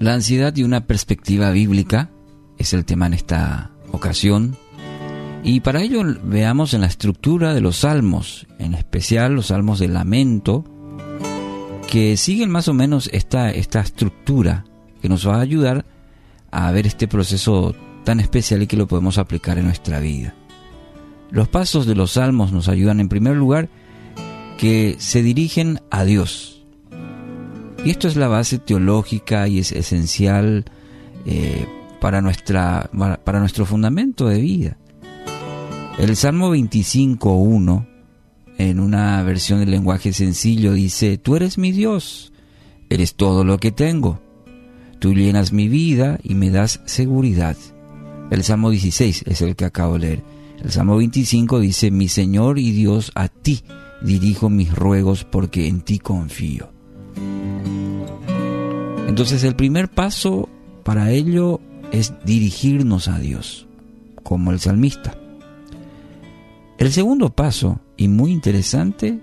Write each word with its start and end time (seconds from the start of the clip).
La 0.00 0.14
ansiedad 0.14 0.56
y 0.56 0.62
una 0.62 0.86
perspectiva 0.86 1.50
bíblica 1.50 2.10
es 2.56 2.72
el 2.72 2.86
tema 2.86 3.04
en 3.04 3.12
esta 3.12 3.72
ocasión. 3.92 4.56
Y 5.44 5.60
para 5.60 5.82
ello 5.82 6.02
veamos 6.24 6.72
en 6.72 6.80
la 6.80 6.86
estructura 6.86 7.52
de 7.52 7.60
los 7.60 7.76
salmos, 7.76 8.46
en 8.58 8.72
especial 8.72 9.34
los 9.34 9.48
salmos 9.48 9.78
de 9.78 9.88
lamento, 9.88 10.64
que 11.86 12.16
siguen 12.16 12.48
más 12.48 12.66
o 12.68 12.72
menos 12.72 13.10
esta, 13.12 13.50
esta 13.50 13.80
estructura 13.80 14.64
que 15.02 15.10
nos 15.10 15.28
va 15.28 15.36
a 15.36 15.42
ayudar 15.42 15.84
a 16.50 16.72
ver 16.72 16.86
este 16.86 17.06
proceso 17.06 17.74
tan 18.02 18.20
especial 18.20 18.62
y 18.62 18.66
que 18.66 18.78
lo 18.78 18.88
podemos 18.88 19.18
aplicar 19.18 19.58
en 19.58 19.66
nuestra 19.66 20.00
vida. 20.00 20.34
Los 21.30 21.48
pasos 21.48 21.84
de 21.84 21.94
los 21.94 22.12
salmos 22.12 22.52
nos 22.52 22.68
ayudan 22.68 23.00
en 23.00 23.10
primer 23.10 23.36
lugar 23.36 23.68
que 24.56 24.96
se 24.98 25.22
dirigen 25.22 25.80
a 25.90 26.04
Dios. 26.04 26.59
Y 27.84 27.90
esto 27.90 28.08
es 28.08 28.16
la 28.16 28.28
base 28.28 28.58
teológica 28.58 29.48
y 29.48 29.58
es 29.58 29.72
esencial 29.72 30.66
eh, 31.24 31.66
para, 31.98 32.20
nuestra, 32.20 32.90
para 33.24 33.40
nuestro 33.40 33.64
fundamento 33.64 34.28
de 34.28 34.38
vida. 34.38 34.76
El 35.98 36.14
Salmo 36.16 36.54
25.1, 36.54 37.86
en 38.58 38.80
una 38.80 39.22
versión 39.22 39.60
del 39.60 39.70
lenguaje 39.70 40.12
sencillo, 40.12 40.74
dice, 40.74 41.16
Tú 41.16 41.36
eres 41.36 41.56
mi 41.56 41.72
Dios, 41.72 42.32
eres 42.90 43.14
todo 43.14 43.44
lo 43.44 43.58
que 43.58 43.72
tengo. 43.72 44.20
Tú 44.98 45.14
llenas 45.14 45.52
mi 45.52 45.68
vida 45.68 46.18
y 46.22 46.34
me 46.34 46.50
das 46.50 46.82
seguridad. 46.84 47.56
El 48.30 48.44
Salmo 48.44 48.70
16 48.70 49.24
es 49.26 49.40
el 49.40 49.56
que 49.56 49.64
acabo 49.64 49.94
de 49.94 50.00
leer. 50.00 50.22
El 50.62 50.70
Salmo 50.70 50.98
25 50.98 51.60
dice, 51.60 51.90
Mi 51.90 52.08
Señor 52.08 52.58
y 52.58 52.72
Dios, 52.72 53.10
a 53.14 53.28
ti 53.28 53.62
dirijo 54.02 54.50
mis 54.50 54.74
ruegos 54.74 55.24
porque 55.24 55.66
en 55.66 55.80
ti 55.80 55.98
confío. 55.98 56.79
Entonces 59.10 59.42
el 59.42 59.56
primer 59.56 59.88
paso 59.88 60.48
para 60.84 61.10
ello 61.10 61.60
es 61.90 62.14
dirigirnos 62.24 63.08
a 63.08 63.18
Dios, 63.18 63.66
como 64.22 64.52
el 64.52 64.60
salmista. 64.60 65.18
El 66.78 66.92
segundo 66.92 67.30
paso, 67.30 67.80
y 67.96 68.06
muy 68.06 68.30
interesante, 68.30 69.18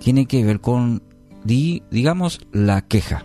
tiene 0.00 0.26
que 0.26 0.44
ver 0.44 0.60
con, 0.60 1.00
digamos, 1.44 2.40
la 2.50 2.80
queja. 2.80 3.24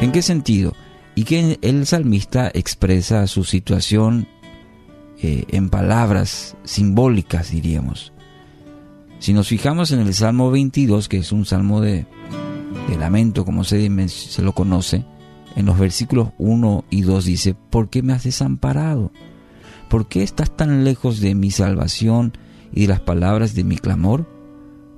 ¿En 0.00 0.10
qué 0.10 0.20
sentido? 0.20 0.74
Y 1.14 1.22
que 1.22 1.60
el 1.62 1.86
salmista 1.86 2.50
expresa 2.52 3.28
su 3.28 3.44
situación 3.44 4.26
eh, 5.22 5.44
en 5.46 5.70
palabras 5.70 6.56
simbólicas, 6.64 7.52
diríamos. 7.52 8.12
Si 9.20 9.32
nos 9.32 9.46
fijamos 9.46 9.92
en 9.92 10.00
el 10.00 10.12
Salmo 10.12 10.50
22, 10.50 11.08
que 11.08 11.18
es 11.18 11.30
un 11.30 11.46
salmo 11.46 11.80
de, 11.80 12.04
lamento, 13.02 13.44
como 13.44 13.64
se, 13.64 14.08
se 14.08 14.42
lo 14.42 14.52
conoce, 14.52 15.04
en 15.56 15.66
los 15.66 15.78
versículos 15.78 16.30
1 16.38 16.84
y 16.88 17.02
2 17.02 17.24
dice, 17.24 17.54
¿por 17.54 17.90
qué 17.90 18.02
me 18.02 18.12
has 18.12 18.24
desamparado? 18.24 19.12
¿Por 19.88 20.08
qué 20.08 20.22
estás 20.22 20.56
tan 20.56 20.84
lejos 20.84 21.20
de 21.20 21.34
mi 21.34 21.50
salvación 21.50 22.32
y 22.72 22.82
de 22.82 22.88
las 22.88 23.00
palabras 23.00 23.54
de 23.54 23.64
mi 23.64 23.76
clamor? 23.76 24.26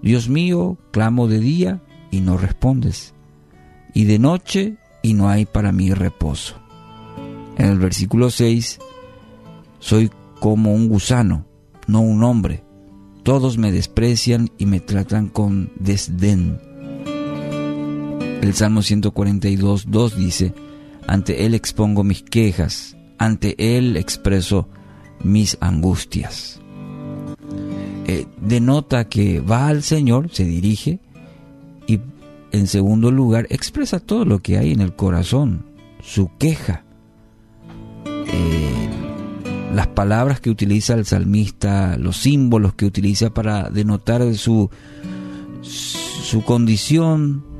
Dios 0.02 0.28
mío, 0.28 0.76
clamo 0.92 1.28
de 1.28 1.40
día 1.40 1.82
y 2.10 2.20
no 2.20 2.36
respondes, 2.36 3.14
y 3.94 4.04
de 4.04 4.18
noche 4.18 4.76
y 5.02 5.14
no 5.14 5.28
hay 5.28 5.46
para 5.46 5.72
mí 5.72 5.92
reposo. 5.92 6.56
En 7.56 7.66
el 7.66 7.78
versículo 7.78 8.30
6, 8.30 8.78
soy 9.78 10.10
como 10.40 10.74
un 10.74 10.88
gusano, 10.88 11.46
no 11.86 12.00
un 12.00 12.22
hombre. 12.22 12.64
Todos 13.22 13.56
me 13.56 13.72
desprecian 13.72 14.50
y 14.58 14.66
me 14.66 14.80
tratan 14.80 15.28
con 15.28 15.72
desdén. 15.78 16.60
El 18.44 18.52
Salmo 18.52 18.82
142, 18.82 19.86
2 19.88 20.16
dice, 20.18 20.52
ante 21.06 21.46
Él 21.46 21.54
expongo 21.54 22.04
mis 22.04 22.22
quejas, 22.22 22.94
ante 23.16 23.54
Él 23.78 23.96
expreso 23.96 24.68
mis 25.22 25.56
angustias. 25.62 26.60
Eh, 28.06 28.26
denota 28.42 29.08
que 29.08 29.40
va 29.40 29.68
al 29.68 29.82
Señor, 29.82 30.28
se 30.30 30.44
dirige 30.44 31.00
y 31.86 32.00
en 32.52 32.66
segundo 32.66 33.10
lugar 33.10 33.46
expresa 33.48 33.98
todo 33.98 34.26
lo 34.26 34.40
que 34.40 34.58
hay 34.58 34.72
en 34.72 34.82
el 34.82 34.94
corazón, 34.94 35.64
su 36.02 36.28
queja. 36.36 36.84
Eh, 38.04 38.88
las 39.74 39.86
palabras 39.86 40.40
que 40.40 40.50
utiliza 40.50 40.92
el 40.92 41.06
salmista, 41.06 41.96
los 41.96 42.18
símbolos 42.18 42.74
que 42.74 42.84
utiliza 42.84 43.32
para 43.32 43.70
denotar 43.70 44.34
su, 44.34 44.68
su 45.62 46.44
condición, 46.44 47.53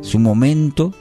su 0.00 0.18
momento. 0.18 0.94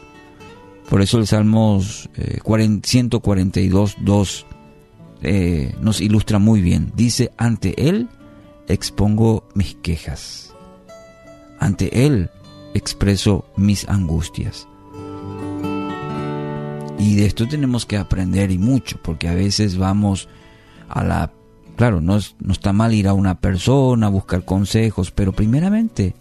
Por 0.90 1.02
eso 1.02 1.20
el 1.20 1.28
Salmo 1.28 1.82
142, 1.82 3.98
2 4.02 4.46
eh, 5.22 5.76
nos 5.82 6.02
ilustra 6.02 6.40
muy 6.40 6.62
bien. 6.62 6.92
Dice, 6.96 7.32
ante 7.38 7.88
Él 7.88 8.10
expongo 8.68 9.48
mis 9.54 9.76
quejas. 9.76 10.54
Ante 11.60 12.06
Él 12.06 12.30
expreso 12.74 13.46
mis 13.56 13.88
angustias. 13.88 14.68
Y 16.98 17.16
de 17.16 17.26
esto 17.26 17.48
tenemos 17.48 17.86
que 17.86 17.98
aprender 17.98 18.52
y 18.52 18.58
mucho, 18.58 18.98
porque 19.02 19.28
a 19.28 19.34
veces 19.34 19.78
vamos 19.78 20.28
a 20.90 21.04
la... 21.04 21.32
Claro, 21.78 22.02
no, 22.02 22.20
no 22.40 22.52
está 22.52 22.74
mal 22.74 22.94
ir 22.94 23.08
a 23.08 23.14
una 23.14 23.40
persona, 23.40 24.08
a 24.08 24.10
buscar 24.10 24.44
consejos, 24.44 25.12
pero 25.12 25.32
primeramente 25.32 26.14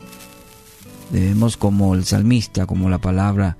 debemos 1.10 1.56
como 1.56 1.94
el 1.94 2.04
salmista, 2.04 2.66
como 2.66 2.88
la 2.88 2.98
palabra, 2.98 3.56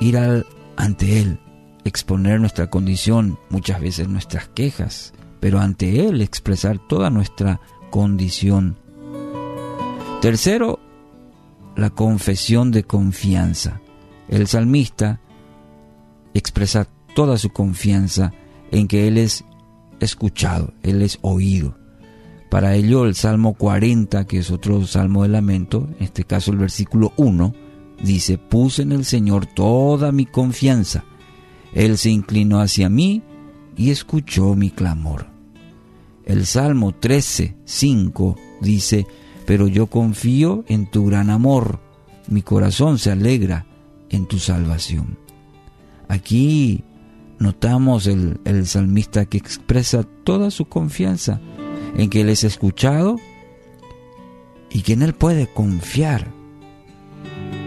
ir 0.00 0.16
al, 0.16 0.46
ante 0.76 1.20
Él, 1.20 1.38
exponer 1.84 2.40
nuestra 2.40 2.68
condición, 2.68 3.38
muchas 3.48 3.80
veces 3.80 4.08
nuestras 4.08 4.48
quejas, 4.48 5.12
pero 5.40 5.60
ante 5.60 6.06
Él 6.06 6.20
expresar 6.20 6.78
toda 6.78 7.10
nuestra 7.10 7.60
condición. 7.90 8.76
Tercero, 10.20 10.80
la 11.76 11.90
confesión 11.90 12.70
de 12.70 12.84
confianza. 12.84 13.80
El 14.28 14.46
salmista 14.46 15.20
expresa 16.34 16.86
toda 17.14 17.38
su 17.38 17.50
confianza 17.50 18.32
en 18.70 18.86
que 18.86 19.08
Él 19.08 19.18
es 19.18 19.44
escuchado, 19.98 20.74
Él 20.82 21.02
es 21.02 21.18
oído. 21.22 21.79
Para 22.50 22.74
ello 22.74 23.06
el 23.06 23.14
Salmo 23.14 23.54
40, 23.54 24.26
que 24.26 24.38
es 24.38 24.50
otro 24.50 24.84
salmo 24.86 25.22
de 25.22 25.30
lamento, 25.30 25.88
en 25.98 26.04
este 26.04 26.24
caso 26.24 26.50
el 26.50 26.58
versículo 26.58 27.12
1, 27.16 27.54
dice, 28.02 28.36
puse 28.36 28.82
en 28.82 28.92
el 28.92 29.04
Señor 29.04 29.46
toda 29.46 30.12
mi 30.12 30.26
confianza 30.26 31.04
él 31.72 31.98
se 31.98 32.10
inclinó 32.10 32.60
hacia 32.60 32.88
mí 32.88 33.22
y 33.76 33.90
escuchó 33.90 34.54
mi 34.54 34.70
clamor. 34.70 35.26
El 36.24 36.46
Salmo 36.46 36.92
13, 36.92 37.56
5 37.64 38.36
dice, 38.60 39.06
pero 39.46 39.68
yo 39.68 39.86
confío 39.86 40.64
en 40.68 40.90
tu 40.90 41.06
gran 41.06 41.30
amor, 41.30 41.80
mi 42.28 42.42
corazón 42.42 42.98
se 42.98 43.10
alegra 43.10 43.66
en 44.10 44.26
tu 44.26 44.38
salvación. 44.38 45.18
Aquí 46.08 46.84
notamos 47.38 48.06
el, 48.06 48.40
el 48.44 48.66
salmista 48.66 49.26
que 49.26 49.38
expresa 49.38 50.04
toda 50.24 50.50
su 50.50 50.66
confianza 50.66 51.40
en 51.96 52.10
que 52.10 52.20
Él 52.22 52.28
es 52.28 52.44
escuchado 52.44 53.16
y 54.70 54.82
que 54.82 54.92
en 54.92 55.02
Él 55.02 55.14
puede 55.14 55.46
confiar. 55.46 56.28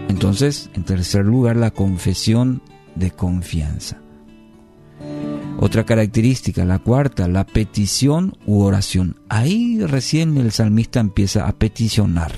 Entonces, 0.08 0.70
en 0.74 0.84
tercer 0.84 1.24
lugar, 1.24 1.56
la 1.56 1.70
confesión 1.70 2.62
de 2.94 3.10
confianza. 3.10 4.00
Otra 5.58 5.84
característica, 5.84 6.64
la 6.64 6.78
cuarta, 6.78 7.28
la 7.28 7.44
petición 7.44 8.36
u 8.46 8.62
oración. 8.62 9.16
Ahí 9.28 9.80
recién 9.80 10.36
el 10.36 10.50
salmista 10.52 11.00
empieza 11.00 11.46
a 11.46 11.52
peticionar. 11.52 12.32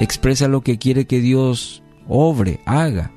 Expresa 0.00 0.48
lo 0.48 0.62
que 0.62 0.78
quiere 0.78 1.06
que 1.06 1.20
Dios 1.20 1.82
obre, 2.08 2.60
haga. 2.64 3.12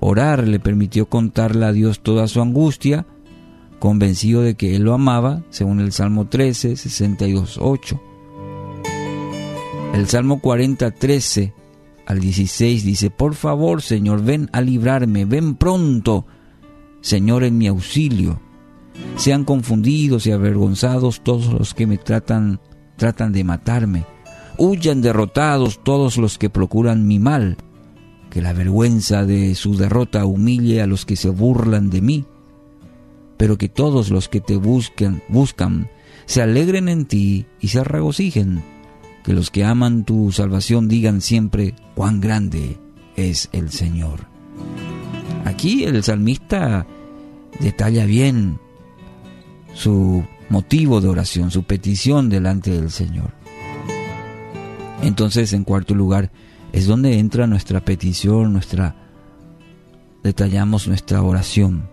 Orar 0.00 0.46
le 0.46 0.60
permitió 0.60 1.06
contarle 1.06 1.66
a 1.66 1.72
Dios 1.72 2.00
toda 2.00 2.28
su 2.28 2.40
angustia, 2.40 3.06
convencido 3.78 4.42
de 4.42 4.54
que 4.54 4.74
Él 4.76 4.82
lo 4.82 4.94
amaba, 4.94 5.42
según 5.50 5.80
el 5.80 5.92
Salmo 5.92 6.26
13, 6.26 6.76
62, 6.76 7.58
8. 7.60 8.00
El 9.94 10.06
Salmo 10.06 10.40
40, 10.40 10.90
13 10.90 11.54
al 12.06 12.20
16 12.20 12.84
dice, 12.84 13.10
por 13.10 13.34
favor 13.34 13.82
Señor, 13.82 14.22
ven 14.22 14.48
a 14.52 14.60
librarme, 14.60 15.24
ven 15.24 15.56
pronto, 15.56 16.26
Señor 17.00 17.44
en 17.44 17.58
mi 17.58 17.66
auxilio. 17.66 18.40
Sean 19.16 19.44
confundidos 19.44 20.26
y 20.26 20.32
avergonzados 20.32 21.22
todos 21.22 21.52
los 21.52 21.74
que 21.74 21.86
me 21.86 21.98
tratan, 21.98 22.60
tratan 22.96 23.32
de 23.32 23.44
matarme. 23.44 24.04
Huyan 24.56 25.02
derrotados 25.02 25.82
todos 25.84 26.16
los 26.16 26.38
que 26.38 26.50
procuran 26.50 27.06
mi 27.06 27.18
mal. 27.18 27.56
Que 28.30 28.42
la 28.42 28.52
vergüenza 28.52 29.24
de 29.24 29.54
su 29.54 29.76
derrota 29.76 30.26
humille 30.26 30.82
a 30.82 30.86
los 30.86 31.04
que 31.06 31.16
se 31.16 31.30
burlan 31.30 31.90
de 31.90 32.00
mí. 32.00 32.24
Pero 33.38 33.56
que 33.56 33.70
todos 33.70 34.10
los 34.10 34.28
que 34.28 34.40
te 34.40 34.56
busquen, 34.56 35.22
buscan, 35.28 35.88
se 36.26 36.42
alegren 36.42 36.88
en 36.90 37.06
ti 37.06 37.46
y 37.60 37.68
se 37.68 37.82
regocijen 37.82 38.62
que 39.24 39.32
los 39.32 39.50
que 39.50 39.64
aman 39.64 40.04
tu 40.04 40.30
salvación 40.32 40.88
digan 40.88 41.22
siempre 41.22 41.74
cuán 41.94 42.20
grande 42.20 42.78
es 43.16 43.48
el 43.52 43.70
Señor. 43.70 44.26
Aquí 45.44 45.84
el 45.84 46.02
salmista 46.02 46.86
detalla 47.60 48.04
bien 48.04 48.58
su 49.74 50.24
motivo 50.50 51.00
de 51.00 51.08
oración, 51.08 51.50
su 51.50 51.62
petición 51.62 52.28
delante 52.28 52.70
del 52.70 52.90
Señor. 52.90 53.32
Entonces, 55.02 55.52
en 55.52 55.64
cuarto 55.64 55.94
lugar, 55.94 56.30
es 56.72 56.86
donde 56.86 57.18
entra 57.18 57.46
nuestra 57.46 57.84
petición, 57.84 58.52
nuestra 58.52 58.96
detallamos 60.22 60.88
nuestra 60.88 61.22
oración. 61.22 61.88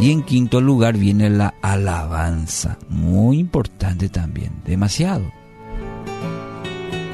Y 0.00 0.10
en 0.10 0.22
quinto 0.22 0.60
lugar 0.60 0.98
viene 0.98 1.30
la 1.30 1.54
alabanza, 1.62 2.78
muy 2.88 3.38
importante 3.38 4.08
también, 4.08 4.52
demasiado. 4.66 5.24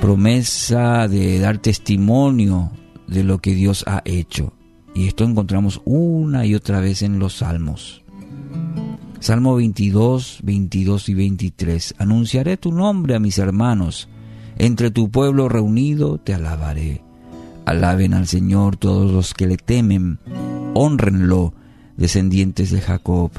Promesa 0.01 1.07
de 1.09 1.39
dar 1.39 1.59
testimonio 1.59 2.73
de 3.07 3.23
lo 3.23 3.39
que 3.39 3.55
Dios 3.55 3.85
ha 3.87 4.03
hecho. 4.05 4.55
Y 4.95 5.07
esto 5.09 5.25
encontramos 5.25 5.83
una 5.85 6.47
y 6.47 6.55
otra 6.55 6.81
vez 6.81 7.03
en 7.03 7.19
los 7.19 7.35
salmos. 7.39 8.03
Salmo 9.21 9.57
22, 9.57 10.41
22 10.43 11.09
y 11.11 11.15
23. 11.15 11.95
Anunciaré 11.99 12.57
tu 12.57 12.73
nombre 12.73 13.15
a 13.15 13.21
mis 13.21 13.39
hermanos. 13.39 14.09
Entre 14.57 14.91
tu 14.91 15.11
pueblo 15.11 15.51
reunido 15.51 16.19
te 16.19 16.33
alabaré. 16.33 17.03
Alaben 17.67 18.15
al 18.15 18.27
Señor 18.27 18.79
todos 18.79 19.13
los 19.13 19.35
que 19.35 19.47
le 19.47 19.59
temen. 19.59 20.19
Honrenlo, 20.75 21.53
descendientes 22.01 22.73
de 22.73 22.81
Jacob. 22.81 23.31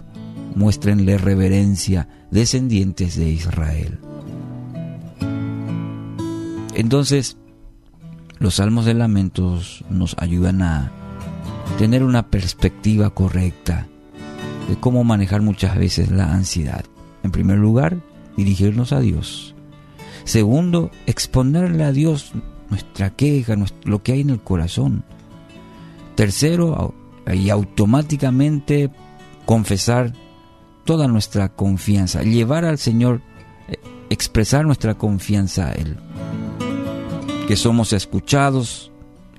Muéstrenle 0.55 1.17
reverencia, 1.17 2.07
descendientes 2.29 3.17
de 3.17 3.29
Israel. 3.29 3.99
Entonces, 6.73 7.37
los 8.39 8.55
salmos 8.55 8.85
de 8.85 8.93
lamentos 8.93 9.83
nos 9.89 10.15
ayudan 10.19 10.61
a 10.61 10.91
tener 11.77 12.03
una 12.03 12.27
perspectiva 12.27 13.09
correcta 13.09 13.87
de 14.69 14.75
cómo 14.77 15.03
manejar 15.03 15.41
muchas 15.41 15.77
veces 15.77 16.11
la 16.11 16.33
ansiedad. 16.33 16.85
En 17.23 17.31
primer 17.31 17.57
lugar, 17.57 17.97
dirigirnos 18.37 18.93
a 18.93 18.99
Dios. 18.99 19.55
Segundo, 20.23 20.91
exponerle 21.07 21.83
a 21.83 21.91
Dios 21.91 22.31
nuestra 22.69 23.09
queja, 23.09 23.55
lo 23.83 24.03
que 24.03 24.13
hay 24.13 24.21
en 24.21 24.29
el 24.29 24.41
corazón. 24.41 25.03
Tercero, 26.15 26.93
y 27.33 27.49
automáticamente 27.49 28.89
confesar 29.45 30.13
toda 30.85 31.07
nuestra 31.07 31.49
confianza, 31.49 32.23
llevar 32.23 32.65
al 32.65 32.77
Señor, 32.77 33.21
eh, 33.67 33.77
expresar 34.09 34.65
nuestra 34.65 34.95
confianza 34.95 35.69
a 35.69 35.71
Él, 35.73 35.97
que 37.47 37.55
somos 37.55 37.93
escuchados 37.93 38.91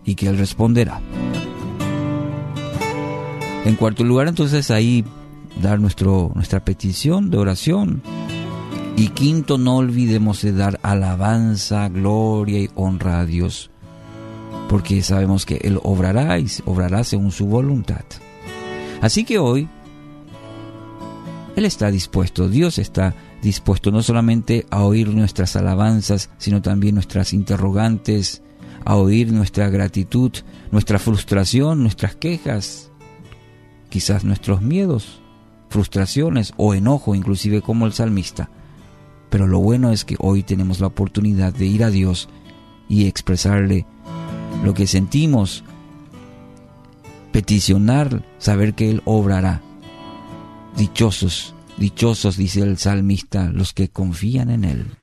y 0.04 0.14
que 0.14 0.28
Él 0.28 0.38
responderá. 0.38 1.00
En 3.64 3.76
cuarto 3.76 4.02
lugar, 4.02 4.28
entonces 4.28 4.70
ahí 4.70 5.04
dar 5.60 5.80
nuestro, 5.80 6.32
nuestra 6.34 6.64
petición 6.64 7.30
de 7.30 7.38
oración. 7.38 8.02
Y 8.96 9.08
quinto, 9.08 9.56
no 9.56 9.76
olvidemos 9.76 10.42
de 10.42 10.52
dar 10.52 10.78
alabanza, 10.82 11.88
gloria 11.88 12.60
y 12.60 12.70
honra 12.74 13.20
a 13.20 13.26
Dios, 13.26 13.70
porque 14.72 15.02
sabemos 15.02 15.44
que 15.44 15.56
Él 15.56 15.78
obrará 15.82 16.38
y 16.38 16.46
obrará 16.64 17.04
según 17.04 17.30
su 17.30 17.44
voluntad. 17.44 18.06
Así 19.02 19.22
que 19.22 19.38
hoy, 19.38 19.68
Él 21.56 21.66
está 21.66 21.90
dispuesto, 21.90 22.48
Dios 22.48 22.78
está 22.78 23.14
dispuesto 23.42 23.90
no 23.90 24.02
solamente 24.02 24.64
a 24.70 24.84
oír 24.84 25.08
nuestras 25.08 25.56
alabanzas, 25.56 26.30
sino 26.38 26.62
también 26.62 26.94
nuestras 26.94 27.34
interrogantes, 27.34 28.40
a 28.86 28.96
oír 28.96 29.30
nuestra 29.30 29.68
gratitud, 29.68 30.32
nuestra 30.70 30.98
frustración, 30.98 31.82
nuestras 31.82 32.16
quejas, 32.16 32.90
quizás 33.90 34.24
nuestros 34.24 34.62
miedos, 34.62 35.20
frustraciones 35.68 36.54
o 36.56 36.72
enojo, 36.72 37.14
inclusive 37.14 37.60
como 37.60 37.84
el 37.84 37.92
salmista. 37.92 38.48
Pero 39.28 39.46
lo 39.46 39.58
bueno 39.58 39.92
es 39.92 40.06
que 40.06 40.16
hoy 40.18 40.42
tenemos 40.42 40.80
la 40.80 40.86
oportunidad 40.86 41.52
de 41.52 41.66
ir 41.66 41.84
a 41.84 41.90
Dios 41.90 42.30
y 42.88 43.06
expresarle 43.06 43.84
lo 44.62 44.74
que 44.74 44.86
sentimos, 44.86 45.64
peticionar, 47.32 48.22
saber 48.38 48.74
que 48.74 48.90
Él 48.90 49.02
obrará. 49.04 49.60
Dichosos, 50.76 51.54
dichosos, 51.76 52.36
dice 52.36 52.60
el 52.60 52.78
salmista, 52.78 53.50
los 53.50 53.72
que 53.72 53.88
confían 53.88 54.50
en 54.50 54.64
Él. 54.64 54.96